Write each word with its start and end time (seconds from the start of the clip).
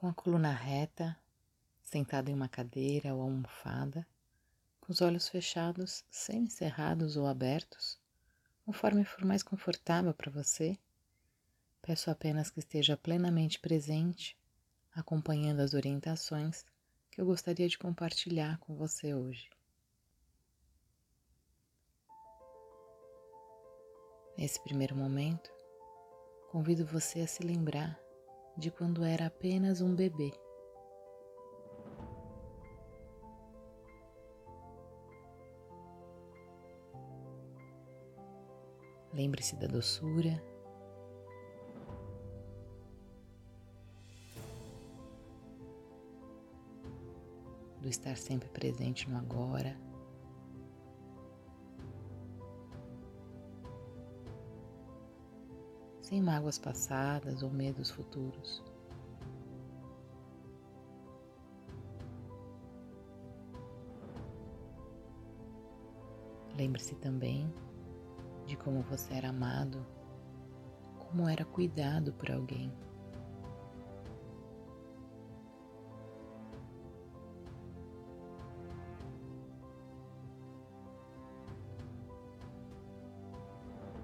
com 0.00 0.08
a 0.08 0.14
coluna 0.14 0.50
reta, 0.50 1.14
sentado 1.82 2.30
em 2.30 2.34
uma 2.34 2.48
cadeira 2.48 3.14
ou 3.14 3.20
almofada, 3.20 4.06
com 4.80 4.90
os 4.90 5.02
olhos 5.02 5.28
fechados, 5.28 6.02
semi-cerrados 6.10 7.18
ou 7.18 7.26
abertos, 7.26 8.00
conforme 8.64 9.04
for 9.04 9.26
mais 9.26 9.42
confortável 9.42 10.14
para 10.14 10.30
você. 10.30 10.78
Peço 11.82 12.10
apenas 12.10 12.48
que 12.48 12.60
esteja 12.60 12.96
plenamente 12.96 13.60
presente, 13.60 14.38
acompanhando 14.94 15.60
as 15.60 15.74
orientações 15.74 16.64
que 17.10 17.20
eu 17.20 17.26
gostaria 17.26 17.68
de 17.68 17.76
compartilhar 17.76 18.56
com 18.60 18.74
você 18.74 19.12
hoje. 19.12 19.50
Nesse 24.34 24.58
primeiro 24.64 24.96
momento, 24.96 25.50
convido 26.50 26.86
você 26.86 27.20
a 27.20 27.26
se 27.26 27.42
lembrar 27.42 27.99
de 28.60 28.70
quando 28.70 29.02
era 29.02 29.26
apenas 29.26 29.80
um 29.80 29.94
bebê. 29.94 30.30
Lembre-se 39.14 39.56
da 39.56 39.66
doçura, 39.66 40.40
do 47.80 47.88
estar 47.88 48.16
sempre 48.16 48.48
presente 48.50 49.08
no 49.08 49.16
agora. 49.16 49.74
Sem 56.10 56.20
mágoas 56.20 56.58
passadas 56.58 57.40
ou 57.40 57.50
medos 57.50 57.88
futuros. 57.88 58.64
Lembre-se 66.56 66.96
também 66.96 67.48
de 68.44 68.56
como 68.56 68.82
você 68.82 69.14
era 69.14 69.28
amado, 69.28 69.86
como 70.98 71.28
era 71.28 71.44
cuidado 71.44 72.12
por 72.14 72.28
alguém. 72.32 72.72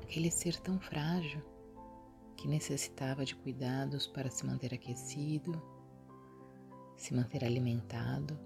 aquele 0.02 0.30
ser 0.30 0.58
tão 0.60 0.78
frágil 0.80 1.42
que 2.46 2.50
necessitava 2.50 3.24
de 3.24 3.34
cuidados 3.34 4.06
para 4.06 4.30
se 4.30 4.46
manter 4.46 4.72
aquecido, 4.72 5.60
se 6.96 7.12
manter 7.12 7.44
alimentado, 7.44 8.38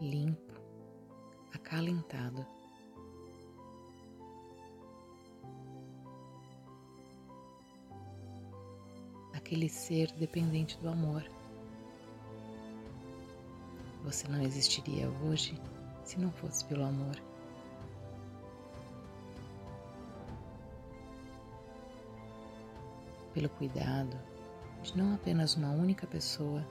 limpo, 0.00 0.52
acalentado. 1.52 2.44
Aquele 9.32 9.68
ser 9.68 10.10
dependente 10.14 10.76
do 10.78 10.88
amor. 10.88 11.22
Você 14.02 14.26
não 14.26 14.42
existiria 14.42 15.08
hoje 15.24 15.56
se 16.02 16.18
não 16.18 16.32
fosse 16.32 16.64
pelo 16.64 16.84
amor. 16.84 17.16
Pelo 23.34 23.48
cuidado 23.50 24.16
de 24.82 24.96
não 24.96 25.14
apenas 25.14 25.56
uma 25.56 25.70
única 25.70 26.06
pessoa, 26.06 26.64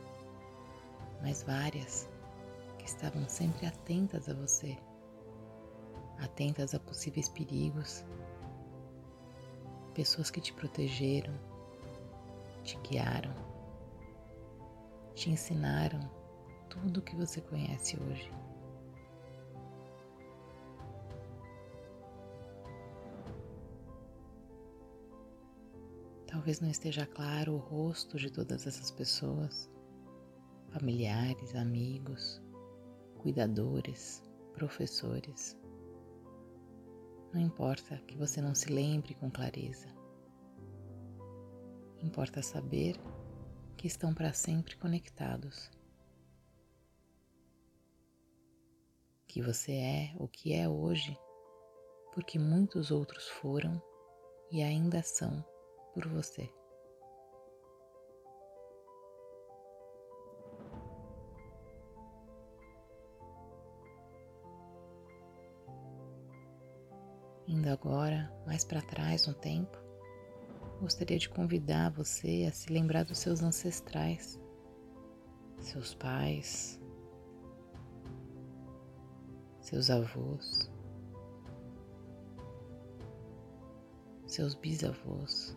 mas 1.22 1.44
várias 1.44 2.10
que 2.80 2.86
estavam 2.86 3.28
sempre 3.28 3.68
atentas 3.68 4.30
a 4.30 4.34
você, 4.34 4.78
atentas 6.20 6.74
a 6.74 6.80
possíveis 6.80 7.28
perigos, 7.28 8.06
pessoas 9.94 10.32
que 10.32 10.40
te 10.40 10.54
protegeram, 10.54 11.34
te 12.64 12.78
guiaram, 12.78 13.34
te 15.14 15.30
ensinaram 15.30 16.00
tudo 16.70 17.00
o 17.00 17.04
que 17.04 17.16
você 17.16 17.42
conhece 17.42 18.00
hoje. 18.00 18.43
Talvez 26.34 26.60
não 26.60 26.68
esteja 26.68 27.06
claro 27.06 27.54
o 27.54 27.58
rosto 27.60 28.18
de 28.18 28.28
todas 28.32 28.66
essas 28.66 28.90
pessoas, 28.90 29.70
familiares, 30.72 31.54
amigos, 31.54 32.42
cuidadores, 33.20 34.24
professores. 34.52 35.56
Não 37.32 37.40
importa 37.40 38.00
que 38.08 38.18
você 38.18 38.42
não 38.42 38.56
se 38.56 38.74
lembre 38.74 39.14
com 39.14 39.30
clareza. 39.30 39.88
Importa 42.02 42.42
saber 42.42 43.00
que 43.78 43.86
estão 43.86 44.12
para 44.12 44.34
sempre 44.34 44.76
conectados. 44.76 45.70
Que 49.28 49.40
você 49.40 49.74
é 49.74 50.16
o 50.18 50.28
que 50.28 50.52
é 50.52 50.68
hoje, 50.68 51.16
porque 52.12 52.40
muitos 52.40 52.90
outros 52.90 53.28
foram 53.28 53.80
e 54.52 54.64
ainda 54.64 55.04
são 55.04 55.53
por 55.94 56.08
você. 56.08 56.50
Indo 67.48 67.70
agora 67.70 68.34
mais 68.46 68.66
para 68.66 68.82
trás 68.82 69.28
no 69.28 69.34
tempo, 69.34 69.78
gostaria 70.80 71.20
de 71.20 71.30
convidar 71.30 71.92
você 71.92 72.46
a 72.50 72.52
se 72.52 72.72
lembrar 72.72 73.04
dos 73.04 73.20
seus 73.20 73.44
ancestrais, 73.44 74.40
seus 75.60 75.94
pais, 75.94 76.82
seus 79.60 79.90
avós, 79.90 80.72
seus 84.26 84.56
bisavós. 84.56 85.56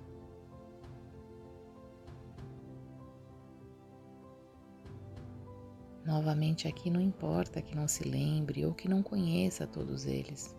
Novamente, 6.06 6.68
aqui 6.68 6.88
não 6.88 7.00
importa 7.00 7.60
que 7.60 7.74
não 7.74 7.88
se 7.88 8.04
lembre 8.04 8.64
ou 8.64 8.72
que 8.72 8.88
não 8.88 9.02
conheça 9.02 9.66
todos 9.66 10.06
eles. 10.06 10.56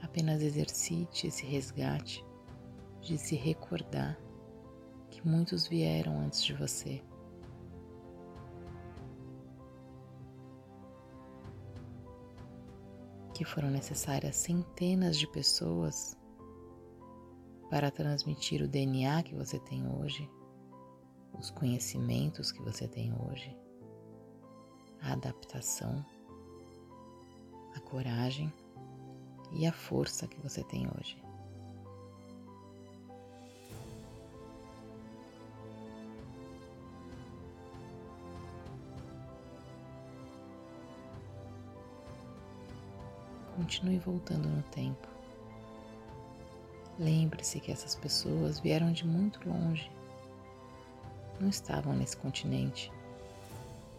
Apenas 0.00 0.40
exercite 0.40 1.26
esse 1.26 1.44
resgate 1.44 2.24
de 3.00 3.18
se 3.18 3.34
recordar 3.34 4.16
que 5.10 5.26
muitos 5.26 5.66
vieram 5.66 6.20
antes 6.20 6.44
de 6.44 6.54
você. 6.54 7.02
Que 13.34 13.44
foram 13.44 13.68
necessárias 13.68 14.36
centenas 14.36 15.18
de 15.18 15.26
pessoas 15.26 16.16
para 17.68 17.90
transmitir 17.90 18.62
o 18.62 18.68
DNA 18.68 19.24
que 19.24 19.34
você 19.34 19.58
tem 19.58 19.84
hoje 19.92 20.30
os 21.32 21.50
conhecimentos 21.50 22.50
que 22.50 22.62
você 22.62 22.88
tem 22.88 23.12
hoje, 23.12 23.56
a 25.00 25.12
adaptação, 25.12 26.04
a 27.74 27.80
coragem 27.80 28.52
e 29.52 29.66
a 29.66 29.72
força 29.72 30.26
que 30.26 30.40
você 30.40 30.64
tem 30.64 30.86
hoje. 30.98 31.20
Continue 43.56 43.98
voltando 43.98 44.48
no 44.48 44.62
tempo. 44.64 45.08
Lembre-se 46.98 47.58
que 47.60 47.72
essas 47.72 47.94
pessoas 47.94 48.58
vieram 48.58 48.92
de 48.92 49.06
muito 49.06 49.46
longe 49.48 49.90
não 51.40 51.48
estavam 51.48 51.94
nesse 51.94 52.16
continente, 52.16 52.92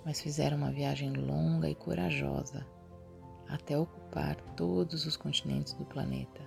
mas 0.05 0.21
fizeram 0.21 0.57
uma 0.57 0.71
viagem 0.71 1.13
longa 1.13 1.69
e 1.69 1.75
corajosa 1.75 2.65
até 3.47 3.77
ocupar 3.77 4.35
todos 4.55 5.05
os 5.05 5.15
continentes 5.15 5.73
do 5.73 5.85
planeta. 5.85 6.41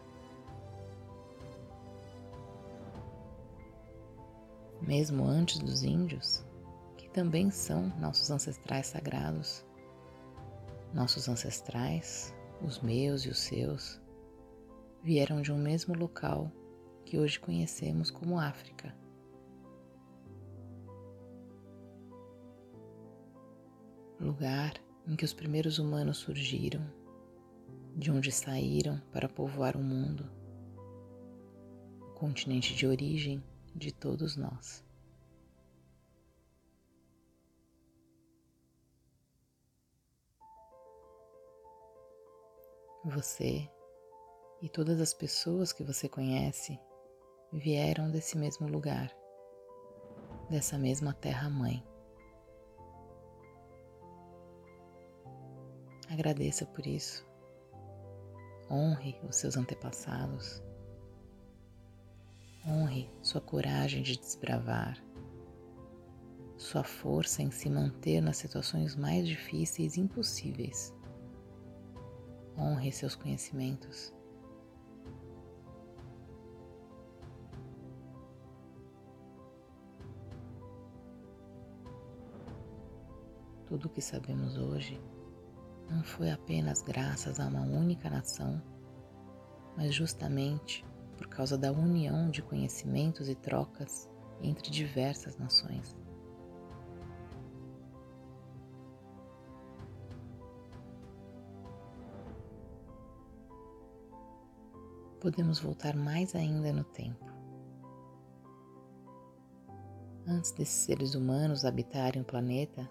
Mesmo 4.83 5.25
antes 5.25 5.59
dos 5.59 5.83
índios, 5.83 6.45
que 6.97 7.09
também 7.11 7.51
são 7.51 7.89
nossos 7.99 8.31
ancestrais 8.31 8.87
sagrados, 8.87 9.65
nossos 10.93 11.29
ancestrais, 11.29 12.35
os 12.63 12.81
meus 12.81 13.25
e 13.25 13.29
os 13.29 13.39
seus, 13.39 14.01
vieram 15.03 15.41
de 15.41 15.53
um 15.53 15.59
mesmo 15.59 15.95
local 15.95 16.51
que 17.05 17.19
hoje 17.19 17.39
conhecemos 17.39 18.11
como 18.11 18.39
África 18.39 18.95
lugar 24.21 24.75
em 25.07 25.17
que 25.17 25.25
os 25.25 25.33
primeiros 25.33 25.79
humanos 25.79 26.19
surgiram, 26.19 26.85
de 27.97 28.11
onde 28.11 28.31
saíram 28.31 29.01
para 29.11 29.29
povoar 29.29 29.77
o 29.77 29.83
mundo, 29.83 30.31
o 32.01 32.13
continente 32.15 32.75
de 32.75 32.87
origem 32.87 33.43
de 33.75 33.93
todos 33.93 34.37
nós. 34.37 34.85
Você 43.05 43.69
e 44.61 44.69
todas 44.69 45.01
as 45.01 45.15
pessoas 45.15 45.73
que 45.73 45.83
você 45.83 46.07
conhece 46.07 46.79
vieram 47.51 48.11
desse 48.11 48.37
mesmo 48.37 48.69
lugar, 48.69 49.11
dessa 50.51 50.77
mesma 50.77 51.15
terra-mãe. 51.15 51.90
Agradeça 56.11 56.67
por 56.67 56.85
isso. 56.89 57.25
Honre 58.69 59.17
os 59.29 59.37
seus 59.37 59.57
antepassados. 59.57 60.61
Honre 62.67 63.09
sua 63.23 63.41
coragem 63.41 64.03
de 64.03 64.19
desbravar, 64.19 65.01
sua 66.59 66.83
força 66.83 67.43
em 67.43 67.51
se 67.53 67.71
manter 67.71 68.21
nas 68.21 68.39
situações 68.39 68.97
mais 68.97 69.27
difíceis 69.29 69.97
e 69.97 70.01
impossíveis. 70.01 70.93
Honre 72.59 72.91
seus 72.91 73.15
conhecimentos. 73.15 74.13
Tudo 83.69 83.87
o 83.87 83.89
que 83.89 84.03
sabemos 84.03 84.59
hoje 84.59 85.01
não 85.91 86.05
foi 86.05 86.31
apenas 86.31 86.83
graças 86.83 87.41
a 87.41 87.47
uma 87.47 87.63
única 87.63 88.09
nação, 88.09 88.63
mas 89.77 89.95
justamente 89.95 90.85
por 91.17 91.27
causa 91.27 91.59
da 91.59 91.71
união 91.71 92.31
de 92.31 92.41
conhecimentos 92.41 93.29
e 93.29 93.35
trocas 93.35 94.09
entre 94.41 94.71
diversas 94.71 95.37
nações. 95.37 95.95
Podemos 105.21 105.61
voltar 105.61 105.95
mais 105.95 106.35
ainda 106.35 106.73
no 106.73 106.85
tempo. 106.85 107.27
Antes 110.27 110.53
desses 110.53 110.85
seres 110.85 111.15
humanos 111.15 111.65
habitarem 111.67 112.23
o 112.23 112.25
planeta, 112.25 112.89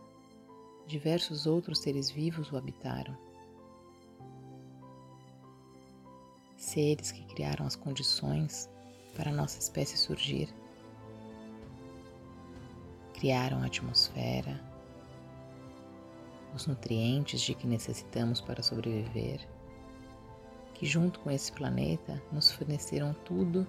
diversos 0.90 1.46
outros 1.46 1.80
seres 1.80 2.10
vivos 2.10 2.52
o 2.52 2.58
habitaram. 2.58 3.16
Seres 6.58 7.12
que 7.12 7.24
criaram 7.26 7.68
as 7.68 7.76
condições 7.76 8.68
para 9.16 9.30
a 9.30 9.34
nossa 9.34 9.60
espécie 9.60 9.96
surgir. 9.96 10.50
Criaram 13.14 13.62
a 13.62 13.68
atmosfera, 13.68 14.60
os 16.56 16.66
nutrientes 16.66 17.40
de 17.42 17.54
que 17.54 17.68
necessitamos 17.68 18.42
para 18.42 18.64
sobreviver, 18.64 19.48
que 20.74 20.88
junto 20.88 21.20
com 21.20 21.30
esse 21.30 21.52
planeta 21.52 22.20
nos 22.32 22.52
forneceram 22.52 23.14
tudo 23.26 23.68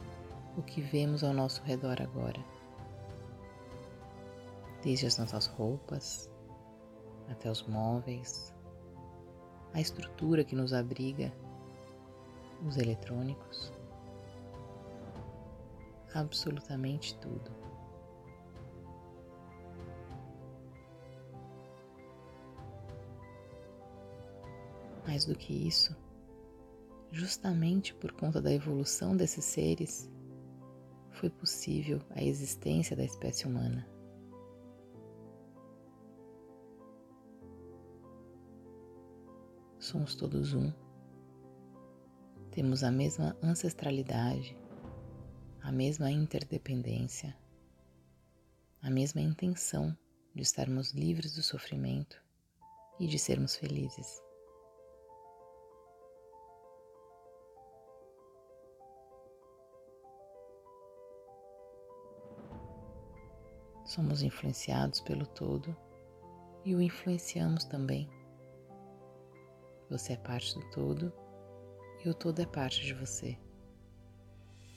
o 0.57 0.63
que 0.63 0.81
vemos 0.81 1.23
ao 1.23 1.35
nosso 1.35 1.63
redor 1.65 2.01
agora. 2.01 2.43
Desde 4.83 5.07
as 5.07 5.19
nossas 5.19 5.47
roupas, 5.47 6.31
até 7.31 7.51
os 7.51 7.63
móveis, 7.63 8.55
a 9.73 9.81
estrutura 9.81 10.45
que 10.45 10.55
nos 10.55 10.73
abriga, 10.73 11.33
os 12.67 12.77
eletrônicos, 12.77 13.73
absolutamente 16.15 17.17
tudo. 17.19 17.51
Mais 25.07 25.25
do 25.25 25.35
que 25.35 25.67
isso, 25.67 25.97
justamente 27.11 27.95
por 27.95 28.13
conta 28.13 28.41
da 28.41 28.53
evolução 28.53 29.17
desses 29.17 29.45
seres, 29.45 30.11
foi 31.13 31.31
possível 31.31 32.01
a 32.11 32.23
existência 32.23 32.97
da 32.97 33.05
espécie 33.05 33.47
humana. 33.47 33.90
Somos 39.91 40.15
todos 40.15 40.55
um. 40.55 40.73
Temos 42.53 42.85
a 42.85 42.93
mesma 42.93 43.37
ancestralidade, 43.43 44.57
a 45.61 45.73
mesma 45.73 46.13
interdependência, 46.13 47.37
a 48.81 48.89
mesma 48.89 49.21
intenção 49.21 49.97
de 50.33 50.43
estarmos 50.43 50.93
livres 50.93 51.35
do 51.35 51.43
sofrimento 51.43 52.23
e 53.01 53.09
de 53.09 53.19
sermos 53.19 53.57
felizes. 53.57 54.23
Somos 63.85 64.23
influenciados 64.23 65.01
pelo 65.01 65.27
todo 65.27 65.77
e 66.65 66.77
o 66.77 66.81
influenciamos 66.81 67.65
também. 67.65 68.20
Você 69.91 70.13
é 70.13 70.17
parte 70.17 70.55
do 70.55 70.65
todo 70.71 71.13
e 72.05 72.09
o 72.09 72.15
todo 72.15 72.41
é 72.41 72.47
parte 72.47 72.87
de 72.87 72.95
você. 72.95 73.37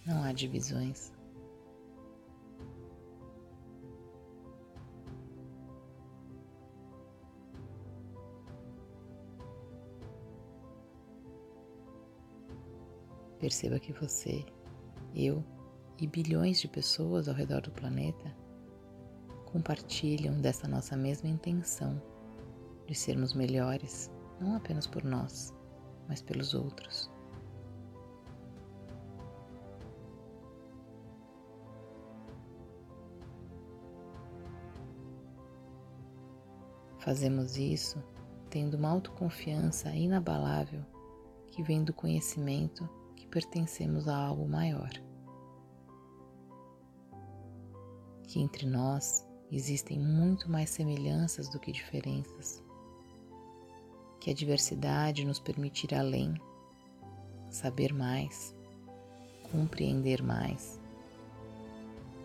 Não 0.07 0.23
há 0.23 0.33
divisões. 0.33 1.13
Perceba 13.39 13.77
que 13.77 13.93
você, 13.93 14.43
eu 15.13 15.43
e 15.99 16.07
bilhões 16.07 16.59
de 16.59 16.67
pessoas 16.67 17.27
ao 17.27 17.35
redor 17.35 17.61
do 17.61 17.71
planeta 17.71 18.35
compartilham 19.45 20.41
dessa 20.41 20.67
nossa 20.67 20.97
mesma 20.97 21.29
intenção 21.29 22.01
de 22.87 22.95
sermos 22.95 23.33
melhores 23.33 24.09
não 24.43 24.55
apenas 24.55 24.85
por 24.85 25.03
nós, 25.03 25.53
mas 26.07 26.21
pelos 26.21 26.53
outros. 26.53 27.09
Fazemos 36.99 37.57
isso 37.57 38.01
tendo 38.49 38.75
uma 38.75 38.89
autoconfiança 38.89 39.89
inabalável 39.89 40.85
que 41.47 41.61
vem 41.61 41.83
do 41.83 41.93
conhecimento 41.93 42.87
que 43.15 43.27
pertencemos 43.27 44.07
a 44.07 44.15
algo 44.15 44.47
maior. 44.47 44.89
Que 48.23 48.39
entre 48.39 48.65
nós 48.65 49.27
existem 49.51 49.99
muito 49.99 50.49
mais 50.49 50.69
semelhanças 50.69 51.49
do 51.49 51.59
que 51.59 51.71
diferenças 51.71 52.63
que 54.23 54.31
a 54.31 54.33
diversidade 54.33 55.25
nos 55.25 55.37
permite 55.37 55.85
ir 55.85 55.93
além, 55.93 56.41
saber 57.49 57.93
mais, 57.93 58.55
compreender 59.51 60.23
mais, 60.23 60.79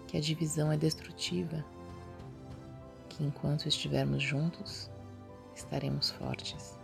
que 0.07 0.17
a 0.17 0.21
divisão 0.21 0.71
é 0.71 0.76
destrutiva, 0.76 1.64
que 3.09 3.25
enquanto 3.25 3.67
estivermos 3.67 4.23
juntos, 4.23 4.88
estaremos 5.57 6.12
fortes. 6.12 6.78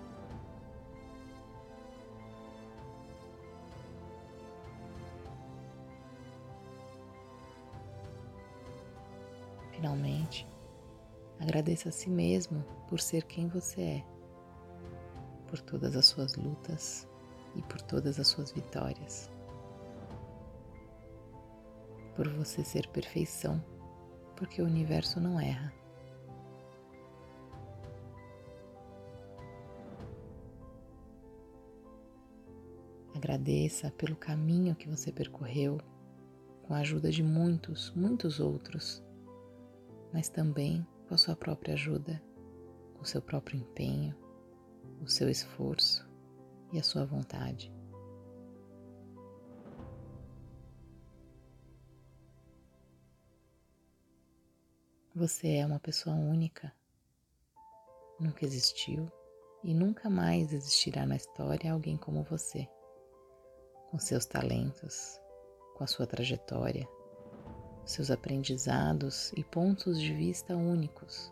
Finalmente, 9.70 10.44
agradeça 11.38 11.90
a 11.90 11.92
si 11.92 12.10
mesmo 12.10 12.64
por 12.88 12.98
ser 12.98 13.22
quem 13.22 13.46
você 13.46 13.80
é 13.80 14.13
por 15.54 15.60
todas 15.60 15.94
as 15.94 16.06
suas 16.06 16.34
lutas 16.34 17.08
e 17.54 17.62
por 17.62 17.80
todas 17.80 18.18
as 18.18 18.26
suas 18.26 18.50
vitórias. 18.50 19.30
Por 22.16 22.28
você 22.28 22.64
ser 22.64 22.88
perfeição, 22.88 23.64
porque 24.34 24.60
o 24.60 24.64
universo 24.64 25.20
não 25.20 25.38
erra. 25.38 25.72
Agradeça 33.14 33.92
pelo 33.92 34.16
caminho 34.16 34.74
que 34.74 34.88
você 34.88 35.12
percorreu 35.12 35.78
com 36.64 36.74
a 36.74 36.78
ajuda 36.78 37.12
de 37.12 37.22
muitos, 37.22 37.92
muitos 37.94 38.40
outros, 38.40 39.04
mas 40.12 40.28
também 40.28 40.84
com 41.06 41.14
a 41.14 41.18
sua 41.18 41.36
própria 41.36 41.74
ajuda, 41.74 42.20
com 42.94 43.02
o 43.02 43.06
seu 43.06 43.22
próprio 43.22 43.60
empenho, 43.60 44.23
o 45.04 45.08
seu 45.08 45.28
esforço 45.28 46.08
e 46.72 46.78
a 46.78 46.82
sua 46.82 47.04
vontade. 47.04 47.70
Você 55.14 55.56
é 55.56 55.66
uma 55.66 55.78
pessoa 55.78 56.16
única. 56.16 56.72
Nunca 58.18 58.44
existiu 58.44 59.12
e 59.62 59.74
nunca 59.74 60.08
mais 60.08 60.52
existirá 60.52 61.04
na 61.04 61.16
história 61.16 61.72
alguém 61.72 61.96
como 61.98 62.22
você, 62.24 62.66
com 63.90 63.98
seus 63.98 64.24
talentos, 64.24 65.20
com 65.76 65.84
a 65.84 65.86
sua 65.86 66.06
trajetória, 66.06 66.88
seus 67.84 68.10
aprendizados 68.10 69.32
e 69.36 69.44
pontos 69.44 70.00
de 70.00 70.14
vista 70.14 70.56
únicos. 70.56 71.30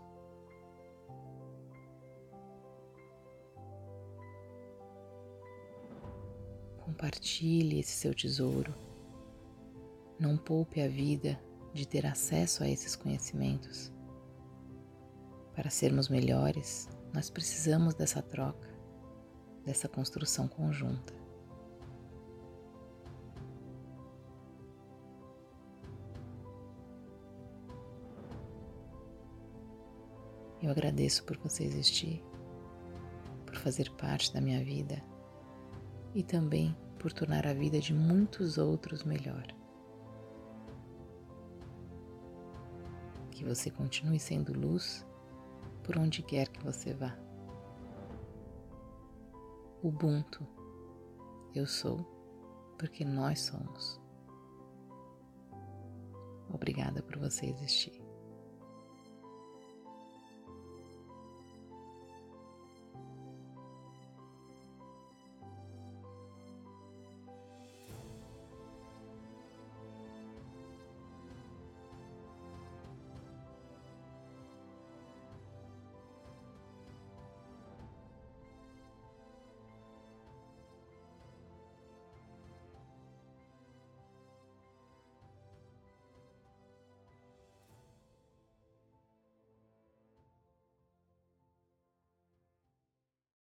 Compartilhe 6.92 7.80
esse 7.80 7.92
seu 7.92 8.14
tesouro. 8.14 8.74
Não 10.20 10.36
poupe 10.36 10.78
a 10.82 10.86
vida 10.86 11.40
de 11.72 11.88
ter 11.88 12.04
acesso 12.04 12.62
a 12.62 12.68
esses 12.68 12.94
conhecimentos. 12.94 13.90
Para 15.56 15.70
sermos 15.70 16.10
melhores, 16.10 16.90
nós 17.14 17.30
precisamos 17.30 17.94
dessa 17.94 18.20
troca, 18.20 18.68
dessa 19.64 19.88
construção 19.88 20.46
conjunta. 20.46 21.14
Eu 30.60 30.70
agradeço 30.70 31.24
por 31.24 31.38
você 31.38 31.64
existir, 31.64 32.22
por 33.46 33.56
fazer 33.56 33.90
parte 33.92 34.30
da 34.30 34.42
minha 34.42 34.62
vida 34.62 35.02
e 36.14 36.22
também 36.22 36.76
por 36.98 37.12
tornar 37.12 37.46
a 37.46 37.54
vida 37.54 37.80
de 37.80 37.94
muitos 37.94 38.58
outros 38.58 39.04
melhor. 39.04 39.46
que 43.42 43.48
você 43.48 43.70
continue 43.70 44.20
sendo 44.20 44.52
luz 44.52 45.04
por 45.82 45.98
onde 45.98 46.22
quer 46.22 46.48
que 46.48 46.62
você 46.62 46.94
vá. 46.94 47.18
Ubuntu, 49.82 50.46
eu 51.52 51.66
sou 51.66 51.98
porque 52.78 53.04
nós 53.04 53.40
somos. 53.40 54.00
Obrigada 56.48 57.02
por 57.02 57.18
você 57.18 57.46
existir. 57.46 58.01